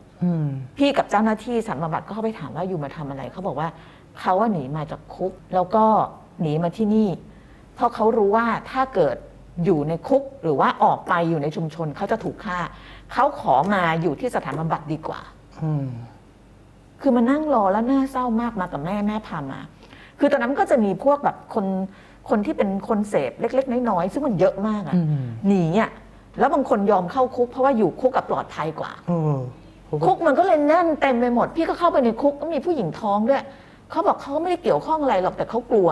[0.77, 3.69] พี่กับเจ้าหน้าที่สถานบำบัดก็เข้าไปถามว่าอยู่มาทำอะไรเขาบอกว่า
[4.19, 5.85] เขาว่าหนีมาจากคุก แล้วก็
[6.41, 7.09] หนีมาที่นี่
[7.75, 9.15] เพราะเขารู้ว่าถ้าเกิด
[9.65, 12.59] อยู่ในคุกหรือว่าออกไปอยู่ในชุมชนเขาจะถูกฆ่า
[13.13, 15.21] เขาขอมาอยู่ที่สถานบำบัดดีกว่า
[15.63, 15.87] อืม
[17.01, 19.59] คือมานั่งรอแล้วน่าเศร้ามากมากับแม่แม่พามา
[20.19, 21.65] คือตอนนั้นก็จะมีพวกแบบคน
[22.29, 25.91] คนที่เป็นคนเสพเล็ก ๆ น้อยๆซึ่งมันเยอะมากอะอืมหนีอะ
[26.39, 29.58] แล้วบางคนยอมเข้าคุกเพราะว่าอยู่คุกกับปลอดภัยกว่าเออเขาก็
[30.07, 33.43] คุกมันก็เลยแน่นเต็มไปหมด พี่ก็เข้าไปในคุกก็มีผู้หญิงท้องด้วย
[33.91, 35.89] เขาบอกเขาไม่ได้เกี่ยวข้องอะไรหรอกแต่เขากลัว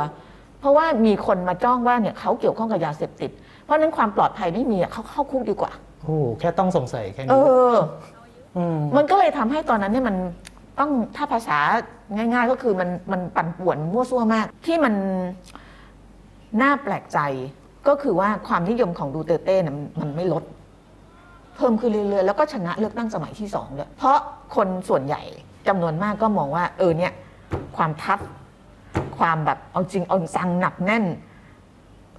[0.59, 3.31] เพราะว่ามีคนมาจ้องว่าเนี่ยเขาเกี่ยวข้องกับยาเสพติด
[3.63, 5.71] เพราะฉะนั้นความปลอดภัยไม่มีอะเขาเข้าคุกดีกว่า
[6.03, 7.75] โอ้โหแค่ต้องสงสัยแค่เอนี้อ
[8.57, 10.15] อืมมันก็เลยทำให้ตอนนั้นเนี่ยมัน
[10.79, 11.59] ต้องถ้าภาษา
[12.15, 14.93] ง่าย ๆ ก็คือมันมันปั่นป่วนมั่วซั่วมาก ที่มัน
[16.61, 17.19] น่าแปลกใจ
[17.87, 20.43] ก็คือว่าความนิยมของดูเตอร์เต้เนี่ยมันมันไม่ลด
[21.57, 24.17] เพิ่มขึ้นเรื่อยๆแล้วก็ชนะเลือกตั้งสมัยที่สองด้วยเพราะ
[24.55, 25.21] คนส่วนใหญ่
[25.67, 27.11] จำนวนมากก็มองว่าเออเนี่ย
[27.77, 28.19] ความทัฟ
[29.17, 31.03] ความแบบเอาจริงเอาจังหนักแน่น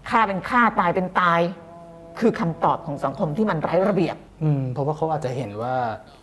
[0.09, 1.41] ฆ่าเป็นฆ่าตายเป็นตาย
[2.21, 5.75] คือคำตอบของสังคมที่มันไร้ระเบียบ อืมเพราะว่าเขาอาจจะเห็นว่า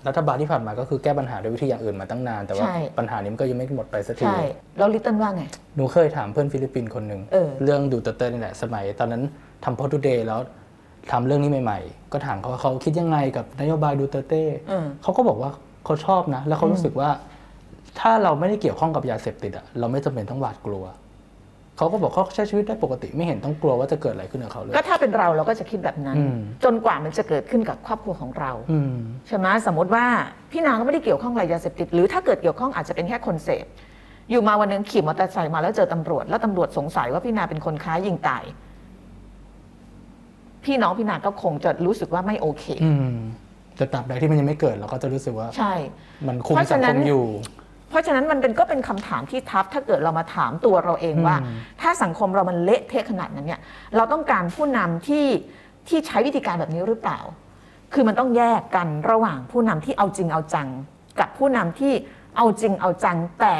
[0.07, 4.41] รัฐบาลที่ผ่านมาก็คือแก้ปัญหาด้วยวิธีอย่างอื่นมาตั้งนาน แต่ว่าใช่ปัญหานี้มันก็ยังไม่หมดไปสักทีใช่
[4.77, 5.43] แล้วลิตเติ้ลว่าไง
[5.75, 9.23] หนูเคยถามเพื่อนฟิลิปปินส์คนหนึ่งเออเรื่องดูเตอร์เตอร์นี่แหละสมัย ตอนนั้น
[9.63, 10.39] ทำ World Today แล้ว
[11.11, 15.51] ทำเรื่องนี้ใหม่ ๆ ก็ถามเขาว่าเขาคิดยังไงกับนโยบายดูเตอร์เต้เออเขาก็บอกว่า
[15.85, 17.09] เขาชอบนะ แล้วเขารู้สึกว่า
[17.99, 20.85] ถ้าเราไม่ได้เกี่ยวข้องกับยาเสพติดอะเราไม่จำเป็นต้องหวาดกลัว
[21.77, 28.95] เขาก็บอกเขาใช้ชีวิตได้ปกติไม่เห็นต้องกลัวว่าจะเกิดอะไรขึ้นกับเขาเลยก็ถ้าเป็นเราเราก็จะคิดแบบนั้นอืมจนกว่ามันจะเกิดขึ้นกับครอบครัวของเราอืม
[29.27, 30.05] ใช่ไหมสมมติว่า
[30.51, 33.65] พี่นางก็ไม่ได้เกี่ยวข้องกับยาเสพติด หรือถ้าเกิดเกี่ยวข้องอาจจะเป็นแค่คนเสพ
[34.29, 38.43] อยู่มาวันหนึงขี่มอเตอร์ไซค์มาแล้วเจอตำรวจแล้วตำรวจสงสัยว่าพี่นาเป็นคนค้ายิงตาย
[40.65, 43.17] พี่น้องพี่นาก็คงจะรู้สึกว่าไม่โอเคอืม
[43.77, 45.73] แต่ตราบใดที่มันยังไม่เกิดเราก็จะรู้สึกว่าใช่
[46.27, 47.25] มันคุมเพราะสัฉะงนั้คน มอยู่
[47.89, 53.61] เพราะฉะนั้นมันเป็นก็เป็นคำถามที่ทับถ้าเกิดเรามาถามตัวเราเองว่า อืม ถ้าสังคมเรามันเละเทะขนาดนั้นเนี่ย
[53.95, 55.25] เราต้องการผู้นำที่
[55.87, 57.19] ที่ใช้วิธีการแบบนี้หรือเปล่า
[57.93, 60.67] คือมันต้องแยกกันระหว่างผู้นำที่เอาจริงเอาจัง
[61.19, 61.93] กับผู้นำที่
[62.37, 63.57] เอาจริงเอาจังแต่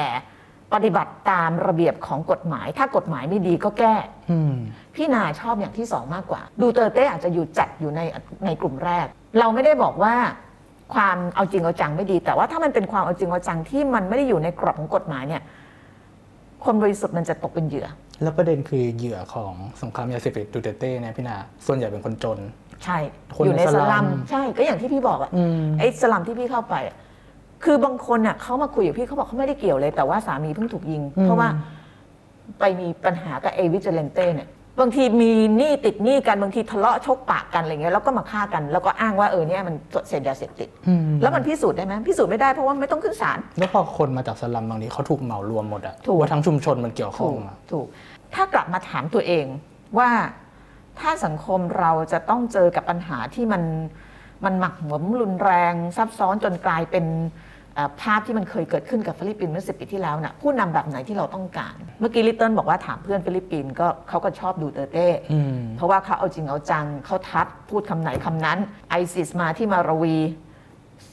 [0.74, 3.96] ปฏิบัติตามระเบียบของกฎหมาย ถ้ากฎหมายไม่ดีก็แก้
[4.32, 4.54] อืม
[4.96, 8.02] พี่นาชอบอย่างที่สองมากกว่า ดูเตอร์เต้อาจจะอยู่จัดอยู่ใน
[8.46, 9.06] ในกลุ่มแรก
[9.40, 10.14] เราไม่ได้บอกว่า
[10.94, 15.42] ความเอาจริงเอาจังไม่ดี แต่ว่าถ้ามันเป็นความเอาจริงเอาจังที่มันไม่ได้อยู่ในกรอบของกฎหมายเนี่ย
[16.66, 17.88] คนบริสุทธิ์มันจะตกเป็นเหยื่อ
[18.24, 22.40] แล้วประเด็นคือเหยื่อของสงครามยาเสพติดดูเตอร์เต้เนี่ยพี่นา ส่วนใหญ่เป็นคนจน
[22.84, 22.98] ใช่
[23.36, 26.96] คนอยู่ในในสสลัลัมมใช่ ก็อย่างที่พี่บอกอะอืมไอ้สลัมที่พี่เข้าไปอะ
[27.64, 31.50] คือบางคนน่ะเขามาคุยกับพี่เขาบอกเขาไม่ได้เกี่ยวเลย แต่ว่าสามีเพิ่งถูกยิง เพราะว่า
[32.60, 39.76] ไปมีปัญหากับเอวิจเลนเต้เนี่ย บางทีมีหนี้ติดหนี้กันบางทีทะเลาะชกปากกันอะไรเงี้ยแล้วก็มาฆ่ากันแล้วก็อ้างว่าเออเนี่ยมัน
[40.08, 47.88] เสพยาเสพติด อืมแล้วมันพิสูจน์ได้ไหมพิสูจน์ไม่ได้เพราะว่าไม่ต้องขึ้นศาล แล้วพอคนมาจากสลัมบางทีเขาถูกเหมารวมหมดอะถูก ว่าทั้งชุมชนมันเกี่ยวข้อถูงกอะถูก
[48.36, 49.46] ถ้ากลับมาถามตัวเอง
[49.98, 50.10] ว่า
[51.00, 53.64] ถ้าสังคมเราจะต้องเจอกับปัญหาที่มัน
[54.46, 57.55] มันหมักหมมรุนแรงซับซ้อนจนกลายเป็นเอ่อ
[58.02, 68.58] ภาพที่มันเคยเกิดขึ้นกับฟิลิปปินส์เมื่อสิบปีที่แล้วน่ะผู้นำแบบไหนที่เราต้องการ เมื่อกี้ลิตเติ้ลบอกว่าถามเพื่อนฟิลิปปินส์ก็เขาก็ชอบดูเตอร์เต้อืมเพราะว่าเขาเอาจริงเอาจังเขาทัดพูดคำไหนคำนั้น
[68.90, 70.18] ISIS มาที่มาราวี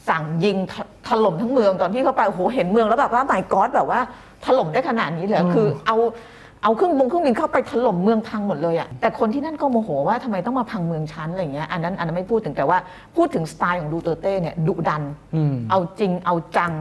[0.09, 4.01] สั่งยิงถล่มทั้งเมืองตอนที่เขาไปโอ้โหเห็นเมืองแล้วแบบว่า my god แบบว่า
[4.45, 5.97] ถล่มได้ขนาดนี้เลยเหรอคือเอา
[6.63, 12.79] เอาเครื่องบงเครื่องบินเข้าไปถล่มเมืองพังหมดเลยอะแต่คนที่นั่นก็โมโหว่าทำไมต้องมาพังเมืองชั้นอะไรเงี้ยอันนั้นอันนั้นไม่พูดถึงแต่ว่า
[13.17, 15.03] พูดถึงสไตล์ของดูเตอร์เต้เนี่ยดุดัน
[15.37, 16.73] อืม เอาจริงเอาจัง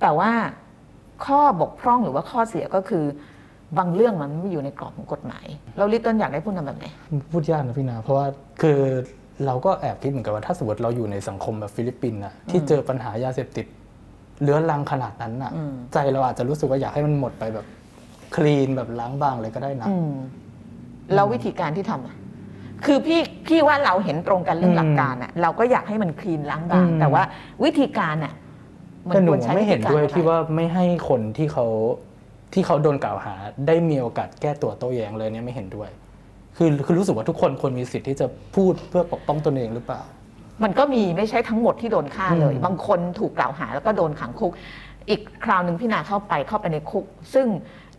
[0.00, 0.30] แต่ว่า
[1.24, 3.04] ข้อบกพร่องหรือว่าข้อเสียก็คือ
[3.78, 5.46] บางเรื่องมันไม่อยู่ในกรอบของกฎหมาย
[5.76, 6.86] แล้วลิตเติ้ลอยากได้ผู้นำแบบไหน
[7.32, 8.26] พูดยากนะพี่นา เพราะว่า
[8.62, 8.78] คือ
[9.46, 13.66] เราก็แอบคิดเหมือนกันว่าถ้าสมมติเราอยู่ในสังคมแบบฟิลิปปินส์อะที่เจอปัญหายาเสพติด
[14.42, 17.66] เลื้อรังขนาดนั้นอะอืม ใจเราอาจจะรู้สึกว่าอยากให้มันหมดไปแบบ
[18.34, 20.12] clean แบบล้างบางเลยก็ได้นะ อืม
[21.14, 22.14] แล้ววิธีการที่ทำอะ
[22.84, 27.22] คือพี่พี่ว่าเราเห็นตรงกันเรื่องหลักการอะเราก็อยากให้มัน clean ล้างบางอืม แต่ว่า
[27.64, 28.34] วิธีการอะ
[29.08, 31.66] มัแต่หนูไม่เห็นด้วยที่ว่าไม่ให้คนที่เขา
[32.54, 33.34] ที่เขาโดนกล่าวหา
[33.66, 35.90] ได้มีโอกาสแก้ตัวโต้แย้งเลยเนี่ยไม่เห็นด้วย
[36.56, 40.00] คือคือรู้สึกว่าทุกคนควรมีสิทธิ์ที่จะพูดเพื่อปกป้องตนเองหรือเปล่า
[40.62, 44.52] มันก็มีไม่ใช่ทั้งหมดที่โดนฆ่าเลย อืม บางคนถูกกล่าวหาแล้วก็โดนขังคุก
[45.08, 47.46] อีกคราวหนึ่งพี่นาเข้าไปเข้าไปในคุก ซึ่ง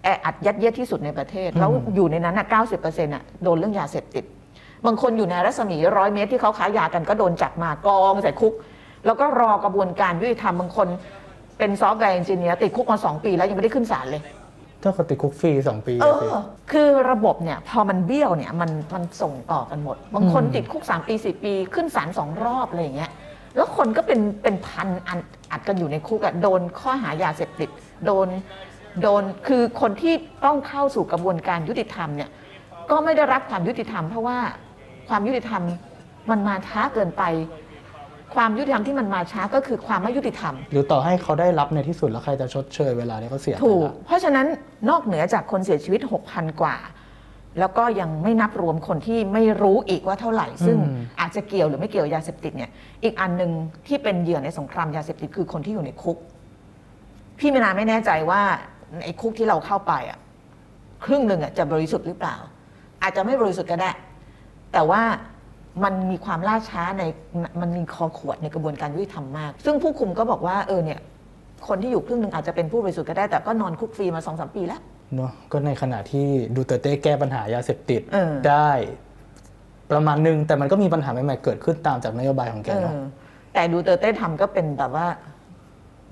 [0.05, 2.47] แออัดยัดเยียดที่สุดในประเทศ แล้วอยู่ในนั้นอะ
[2.81, 4.23] 90%อะโดนเรื่องยาเสพติด
[4.85, 8.53] บางคนอยู่ในรัศมีร้อยเมตรที่เขาค้ายากันก็โดนจับมากองใส่คุก
[9.05, 10.87] แล้วก็รอกระบวนการยุติธรรมบางคน
[11.57, 14.21] เป็น software engineer ติดคุกมาสองปีแล้วยังไม่ได้ขึ้นศาลเลย
[14.83, 16.37] ถ้าเขาติดคุกฟรีสองปีเออะสิอ
[16.71, 23.11] คือระบบเนี่ยพอมันเบี้ยวเนี่ยมันมันส่งต่อกันหมด บางคนอืมติดคุก3ปี4ปี ขึ้นศาลสองรอบอะไรอย่างเงี้ย
[23.55, 25.19] แล้วคนก็เป็นเป็นพันอัน
[25.51, 27.69] อัดกันอยู่ในคุกอะโดนข้อหายาเสพติด
[28.05, 28.27] โดน
[29.01, 30.13] โดนคือคนที่
[30.45, 32.29] ต้องเข้าสู่กระบวนการยุติธรรมเนี่ย
[32.91, 34.37] ก็ไม่ได้รับความยุติธรรม เพราะว่า
[35.09, 35.61] ความยุติธรรม
[36.29, 37.23] มันมาช้าเกินไป
[38.35, 44.47] ความยุติธรรมที่มันมาช้าก็คือความไม่ยุติธรรม หรือต่อให้เขาได้รับในที่สุดแล้วใครจะชดเชยเวลาที่เขาเสียไปถูก ล่ะเพราะฉะนั้น
[44.89, 46.75] นอกเหนือจากคนเสียชีวิต 6,000 กว่า
[47.59, 52.71] แล้วก็ยังไม่นับรวมคนที่ไม่รู้อีกว่าเท่าไหร่ ซึ่งอืมอาจจะเกี่ยวหรือไม่เกี่ยวยาเสพติดเนี่ย
[53.03, 53.51] อีกอันหนึ่ง
[53.87, 56.17] ที่เป็นเหยื่อในสงครามยาเสพติดคือคนที่อยู่ในคุก
[57.39, 58.41] พี่มินาไม่แน่ใจว่า
[59.01, 60.19] ในคุกที่เราเข้าไปอะ
[61.05, 62.35] ครึ่งหนึ่งอะจะบริสุทธิ์หรือเปล่า
[63.01, 63.91] อาจจะไม่บริสุทธิ์ก็ได้
[64.73, 65.01] แต่ว่า
[65.83, 67.03] มันมีความล่าช้าใน
[67.61, 70.99] มันมีคอขวดในกระบวนการยุติธรรมมาก ซึ่งผู้คุมก็บอกว่าเออเนี่ย
[71.67, 74.81] คนที่อยู่ครึ่งหนึ่งอาจจะเป็นผู้บริสุทธิ์ก็ได้ แต่ก็นอนคุกฟรีมาสองสามปีแล้ว
[75.15, 78.69] เนาะก็ในขณะที่ดูเตอร์เต้แก้ปัญหายาเสพติดเออได้
[79.91, 82.97] ประมาณหนึ่ง แต่มันก็มีปัญหาใหม่ๆเกิดขึ้นตามจากนโยบายของแกเอเนาะอ
[83.53, 85.07] แต่ดูเตอร์เต้ทำก็เป็นแบบว่า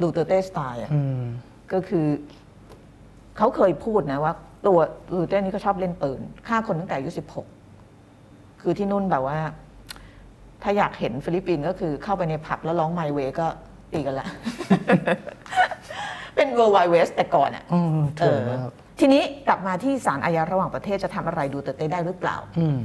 [0.02, 1.22] ดูเตอร์เต้สไตล์อะอืม
[1.74, 2.06] ก็คือ
[3.38, 4.34] เขาเคยพูดนะว่า
[4.68, 4.78] ตัว
[5.12, 7.46] ดูเตอร์เต้นี่ก็ชอบเล่นปืนฆ่าคนตั้งแต่อายุสิบหก
[8.62, 9.38] คือที่นู่นแบบว่า
[10.64, 13.48] ถ้าอยากเห็นฟิลิปปินส์ก็คือเข้าไปในผับแล้วร้อง My Way ก็
[13.94, 14.28] ตีกันละ
[16.36, 17.88] เป็น Wild Wild West แต่ก่อนอะอืม
[18.20, 22.78] เอถูกอมากทีนี้กลับมาที่ศาลอาญาระหว่างประเทศจะทำอะไรดูเตอร์เต้ได้หรือเปล่า อืม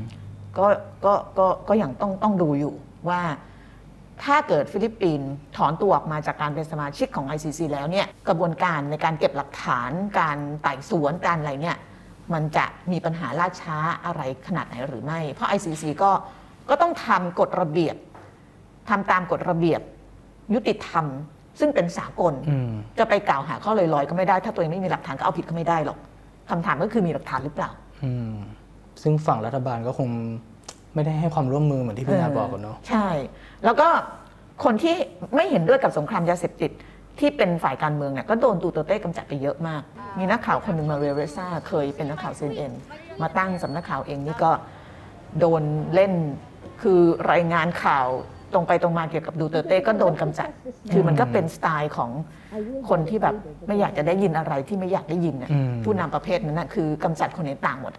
[0.59, 0.67] ก็
[1.05, 2.75] ก็ก็ก็ยังต้องต้องดูอยู่
[3.09, 3.21] ว่า
[4.25, 11.77] ถ้าเกิดฟิลิปปินส์ถอนตัวออกมาจากการเป็นสมาชิกของ ICC แล้วเนี่ยกระบวนการในการเก็บหลักฐานการไต่สวนการอะไรเนี่ย
[12.33, 16.11] มันจะมีปัญหาล่าช้าอะไรขนาดไหนหรือไม่ เพราะ ICC ก็
[16.69, 17.97] ก็ต้องทำกฎระเบียบ
[18.89, 19.81] ทำตามกฎระเบียบ
[20.55, 21.05] ยุติธรรม
[21.61, 25.99] ซึ่งเป็นสากลอืมจะไปกล่าวหาเขาลอยๆก็ไม่ได้ ถ้าตัวเองไม่มีหลักฐานก็เอาผิดเขาไม่ได้หรอก
[26.51, 27.71] คำถามก็คือมีหลักฐานหรือเปล่า
[28.05, 28.35] อืม
[29.03, 30.11] ซึ่งฝั่งรัฐบาลก็คง
[30.99, 33.09] ไม่ได้ให้ความร่วมมือเหมือนที่พี่นาบอกกันเนาะใช่
[33.65, 33.89] แล้วก็
[34.65, 34.97] คนที่
[35.35, 36.71] ไม่เห็นด้วยกับสงครามยาเสพติด
[37.21, 39.83] ที่เป็นฝ่ายการเมืองเนี่ยก็โดนดูเตอร์เต้กำจัดไปเยอะมาก
[40.19, 42.73] มีนักข่าวคนหนึ่งมาเรีย เรสซ่าเคยเป็นนักข่าว CNN
[43.23, 44.51] มาตั้งสำนักข่าวเองนี่ก็
[45.41, 45.63] โดน
[45.95, 46.13] เล่น
[46.83, 47.01] คือ
[47.33, 48.07] รายงานข่าว
[48.53, 50.49] ตรงไปตรงมาเกี่ยวกับดูเตอร์เต้ก็โดนกำจัด
[50.93, 52.11] คือมันก็เป็นสไตล์ของ
[52.89, 53.35] คนที่แบบ
[53.67, 57.93] ไม่อยากจะได้ยินอะไรที่ไม่อยากได้ยินน่ะอืมผู้นำประเภทนั้นนะคือกำจัดคนเห็นต่างหมด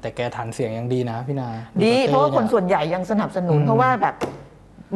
[0.00, 1.48] แต่แกฐานเสียงยังดีนะพี่นา
[1.84, 4.14] ดีดูเพราะว่าคนต้ส่วนใหญ่ยังสนับสนุนอืมเพราะว่าแบบ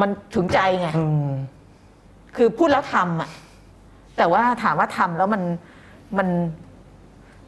[0.00, 1.30] มันถึงใจไงอืม
[2.36, 3.30] คือพูดแล้วทำอะ
[4.16, 5.42] แต่ว่าถามว่าทำแล้วมัน
[6.18, 6.28] มัน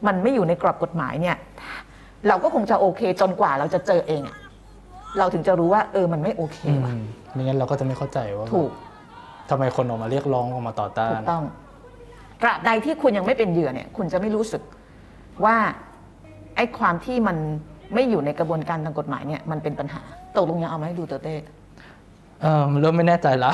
[0.07, 1.37] มันไม่อยู่ในกรอบกฎหมายเนี่ย
[2.27, 4.35] เราก็คงจะโอเคจนกว่าเราจะเจอเองอะ
[5.19, 6.93] เราถึงจะรู้ว่า เออมันไม่โอเคอืมว่ะ
[7.33, 8.71] ไม่งั้นเราก็จะไม่เข้าใจว่าถูก
[9.49, 11.43] ทำไมคนออกมาเรียกร้องออกมาต่อต้าถูนกต้อง
[12.41, 14.61] ตราบใดที่คุณยังไม่เป็นเหยื่อเนี่ย คุณจะไม่รู้สึก
[15.45, 15.55] ว่า
[16.59, 17.37] ไอ้ความที่มัน
[17.93, 20.01] ไม่อยู่ในกระบวนการทางกฎหมายเนี่ยมันเป็นปัญหา
[20.35, 21.35] ตกลงยังเอาไหมาให้ดูเตอร์เต้
[22.41, 23.51] เออเริ่มไม่แน่ใจละ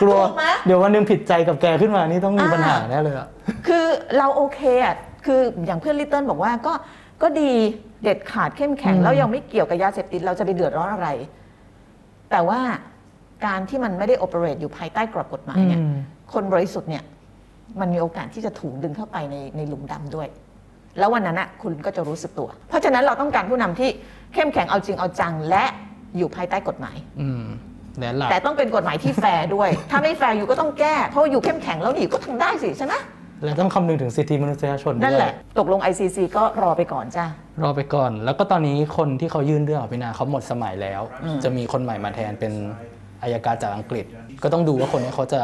[0.00, 3.28] กลัว ถูกไหม เดี๋ยววันหนึงผิดใจกับแกขึ้นมานี่ต้องมีอ่าปัญหาแน่เลยอะ
[3.66, 3.84] คือ
[4.18, 4.96] เราโอเคอะ
[5.26, 6.72] คืออย่างเพื่อนลิตเติ้ลบอกว่าก็
[7.22, 7.50] ก็ดี
[8.02, 11.08] เด็ดขาดเข้มแข็งอืมแล้วยังไม่เกี่ยวกับยาเสพติด เราจะไปเดือดร้อนอะไร
[12.30, 12.60] แต่ว่า
[13.46, 15.94] การที่มันไม่ได้โอเปเรตอยู่ภายใต้กรอบกฎหมายเนี่ย อืม
[16.32, 17.04] คนบริสุทธิ์เนี่ย
[17.80, 20.28] มันมีโอกาสที่จะถูกดึงเข้าไปในในหลุมดำด้วย
[20.98, 23.90] แล้ววันนั้นอะคุณก็จะรู้สึกตัว เพราะฉะนั้นเราต้องการผู้นำที่
[24.34, 25.64] เข้มแข็งเอาจริงเอาจังและ
[26.16, 27.44] อยู่ภายใต้กฎหมายอืม
[27.98, 32.94] แน่หลักแต่ต้องเป็นกฎหมายที่แฟร์ด้วย ถ้าไม่ fair you ก็ต้องแก้ เพราะว่า you เข้มแข็งแล้วนี่ก็ทำได้สิใช่ไหม
[33.44, 37.26] และต้องคำนึงถึงสิทธิมนุษยชนด้วยนั่นแหละ ตกลง ICC ก็รอไปก่อนจ้า
[37.62, 42.52] รอไปก่อน แล้วก็ตอนนี้คนที่เขายื่นเรื่องออกพี่นาเขาหมดสมัยแล้วอืมจะมีคนใหม่มาแทนเป็น
[43.22, 44.04] อายการจากอังกฤษ
[44.42, 45.42] ก็ต้องดูว่าคนนี้เขาจะ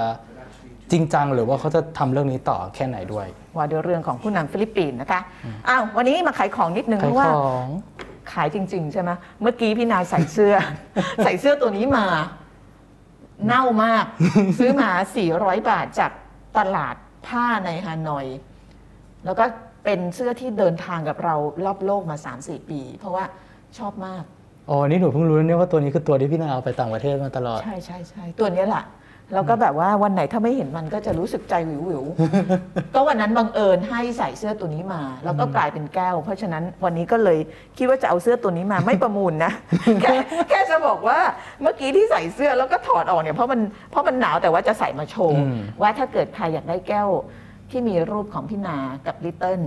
[0.93, 5.21] จริงจังหรือว่าเขาจะทำเรื่องนี้ต่อแค่ไหนด้วย ว่าด้วยเรื่องของผู้นำฟิลิปปินส์นะคะ
[5.69, 7.69] อ้าววันนี้มาขายของนิดนึงขาเพยราะว่าของ
[8.33, 9.11] ขายจริง ๆ ใช่ไหม
[9.41, 10.55] เมื่อกี้พี่นาใส่เสื้อ
[11.25, 12.05] ใส่เสื้อตัวนี้มา
[13.47, 14.05] เน่ามาก
[14.59, 14.91] ซื้อมา
[15.29, 16.11] 400 บาทจาก
[16.59, 16.95] ตลาด
[17.27, 18.27] ผ้าในฮานอย
[19.25, 19.45] แล้วก็
[19.85, 21.35] เป็นเสื้อที่เดินทางกับเรา
[21.65, 23.25] รอบโลกมา 3-4 ปี เพราะว่า
[23.79, 24.23] ชอบมาก
[24.71, 28.85] อ๋อนี่หนูเพิ่งรู้นะเนี่ยว่าตัวนี้คือตัวที่พี่นาเอาไปต่างประเทศมาตลอด ใช่ใช่ใช่ตัวเนี้ยแหละ
[29.35, 37.39] แล้วก็แบบว่าวันไหนถ้าไม่เห็นมันก็จะรู้สึกใจวิววิวๆก็วันนั้นบังเอิญให้ใส่เสื้อตัวนี้มา แล้วก็กลายเป็นแก้ว เพราะฉะนั้นวันนี้ก็เลย
[37.77, 39.53] คิดว่าจะเอาเสื้อตัวนี้มาไม่ประมูลนะ
[40.03, 40.15] แค่
[40.49, 41.19] แค่จะบอกว่า
[41.63, 47.09] เมื่อกี้ที่ใส่เสื้อแล้วก็ถอดออกเนี่ยเพราะมันเพราะมันหนาวแต่ว่าจะใส่มาโชว์อืมว่าถ้าเกิดใครอยากได้แก้ว
[47.71, 49.61] ที่มีรูปของพี่นากับลิตเติ้ล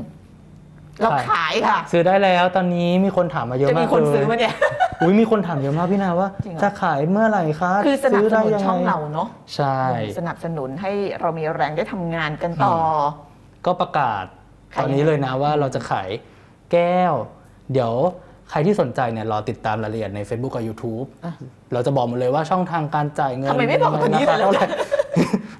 [1.02, 4.54] เราขายค่ะ ซื้อได้แล้วตอนนี้มีคนถามมาเยอะจะมากมีคนเลยซื้อมาเนี่ย
[5.02, 9.78] อุ้ยมีคนถามเยอะมากพี่นาว่า จริงเหรอ จะขายเมื่อไหร่คะคือสนับสนุนซื้ได้ยังไช่องเราเนาะใช่
[10.18, 12.76] สนับสนุนให้เรามีแรงได้ทำงานกันต่อ
[13.66, 14.26] ก็ประกาศ
[14.74, 16.10] ขายตอนนี้เลยนะว่าเราจะขาย
[16.72, 17.14] แก้ว
[17.74, 17.94] เดี๋ยว
[18.50, 21.34] ใครที่สนใจเนี่ยรอติดตามรายละเอียดใน Facebook กับ YouTube อะ
[21.74, 24.66] เราจะบอกหมดเลยว่าช่องทางการจ่ายเงินทำไมไม่บอกตอนนี้ราคาเลยล่ะเท่าไหร่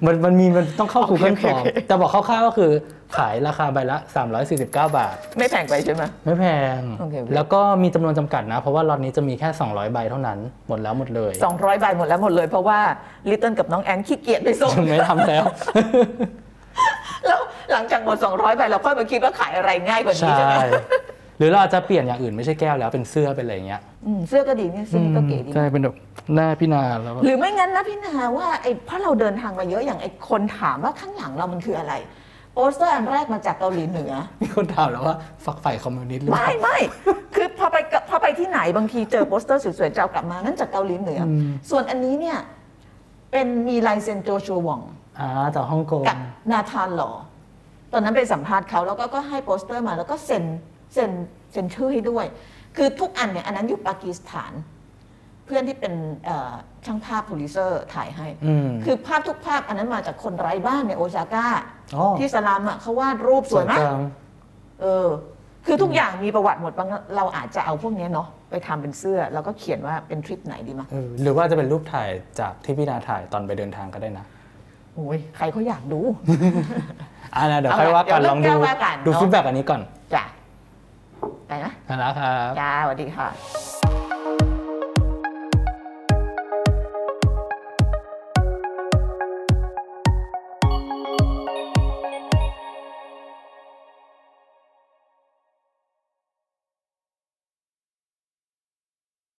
[0.06, 2.72] มันมันมีมันต้องเข้าโอเค Google โอเค Form โอเคแต่บอกคร่าวๆก็คือ
[3.16, 3.98] ขายราคาใบละ
[4.46, 6.44] 349 บาท ไม่แพงไปใช่ไหม ไม่แพ
[6.76, 10.38] งโอเคโอเค แล้วก็มีจำนวนจำกัดนะ เพราะว่าล็อตนี้จะมีแค่ 200 ใบเท่านั้น
[10.68, 12.78] หมดแล้วหมดเลย 200 ใบหมดแล้วหมดเลย เพราะว่า
[13.30, 15.44] ลิตเติ้ลกับน้องแอนขี้เกียจไปส่ง ไม่ทำแล้ว
[17.26, 17.40] แล้ว
[17.72, 20.54] หลังจากหมด 200 ใบเราค่อยมาคิดว่าขายอะไรง่ายกว่านี้ใช่ใช่ไหม
[21.38, 25.96] หรือเราอาจจะเปลี่ยนอย่างอื่นไม่ใช่แก้วแล้วเป็นเสื้อเป็นอะไรอย่างเงี้ย อืมเสื้อก็ดีเนี่ยเสื้อก็เก๋ดีใช่เป็นแบบ
[26.34, 31.94] หน้าพี่นาแล้วก็หรือไม่งั้นนะพี่นาว่าไอ้เพราะเราเดินทางมาเยอะอย่างไอ้คนถามว่าข้างหลังเรามันคืออะไร
[32.54, 36.78] โปสเตอร์อันแรกมาจากเกาหลีเหนือ มีคนถามแล้วว่าฝักใฝ่คอมมิวนิสต์หรือเปไม่ล่า ไม่
[37.34, 37.76] คือพอไป
[38.08, 42.38] พอไปที่ไหนบางทีเจอโปสเตอร์สวยๆจะเอากลับมานั่นจากเกาหลีเหนืออม ส่วนอันนี้เนี่ย
[43.30, 44.80] เป็นมีลายเซ็นโจชัวหว่อง
[45.18, 46.18] อ่าจากฮ่องกง กับ
[46.52, 47.10] นาธาน ลอว์
[47.92, 50.44] ตอนนั้นไปสัมภาษณ์เขาแล้วก็ก็ให้โปสเตอร์มาแล้วก็เซ็น
[50.94, 51.10] เซ็น
[51.52, 52.26] เซ็นชื่อให้ด้วย
[52.76, 54.52] คือทุกอันเนี่ยอันนั้นอยู่ปากีสถาน
[55.44, 55.94] เพื่อนที่เป็น
[56.86, 58.26] ช่างภาพโปรดิวเซอร์ถ่ายให้
[58.84, 61.46] คือภาพทุกภาพอันนั้นมาจากคนไร้บ้านในโอซาก้า
[62.18, 63.80] ที่สลามอะเขาวาดรูปสวยมาก
[64.82, 65.08] เออ
[65.66, 70.88] คือทุกอย่างมีประวัติหมดบางเราอาจจะเอาพวกนี้เนาะไปทำเป็นเสื้อ แล้วก็เขียนว่าเป็นทริปไหนดีมั้ย
[71.22, 72.08] หรือว่าจะเป็นรูปถ่าย
[72.40, 74.24] จากที่พี่นาถ่ายตอนไปเดินทางก็ได้นะ
[74.94, 76.00] โอ้ยใครเขาอยากดู
[77.34, 78.52] อ่านะเดี๋ยวค่อยว่ากันลองดู
[79.06, 79.80] ดู feedback อันนี้ก่อน
[81.48, 83.83] ไปนะไปแล้วครับ จ้าสวัสดีค่ะ